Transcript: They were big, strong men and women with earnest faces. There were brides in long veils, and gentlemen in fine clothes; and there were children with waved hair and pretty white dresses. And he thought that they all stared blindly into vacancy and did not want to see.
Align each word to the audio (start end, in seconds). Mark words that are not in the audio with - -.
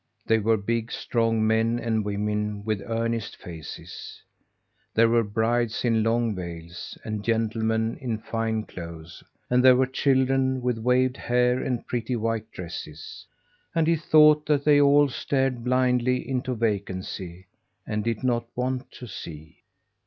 They 0.25 0.39
were 0.39 0.57
big, 0.57 0.91
strong 0.91 1.45
men 1.45 1.77
and 1.77 2.03
women 2.03 2.63
with 2.63 2.81
earnest 2.87 3.35
faces. 3.35 4.19
There 4.95 5.09
were 5.09 5.23
brides 5.23 5.85
in 5.85 6.01
long 6.01 6.33
veils, 6.33 6.97
and 7.05 7.23
gentlemen 7.23 7.97
in 8.01 8.17
fine 8.17 8.63
clothes; 8.63 9.23
and 9.47 9.63
there 9.63 9.75
were 9.75 9.85
children 9.85 10.59
with 10.63 10.79
waved 10.79 11.17
hair 11.17 11.61
and 11.61 11.85
pretty 11.85 12.15
white 12.15 12.49
dresses. 12.49 13.27
And 13.75 13.85
he 13.85 13.95
thought 13.95 14.47
that 14.47 14.65
they 14.65 14.81
all 14.81 15.07
stared 15.07 15.63
blindly 15.63 16.27
into 16.27 16.55
vacancy 16.55 17.45
and 17.85 18.03
did 18.03 18.23
not 18.23 18.47
want 18.55 18.89
to 18.93 19.05
see. 19.07 19.59